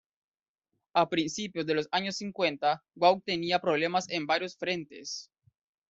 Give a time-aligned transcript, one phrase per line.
[0.95, 5.29] A principios de los años cincuenta Waugh tenía problemas en varios frentes.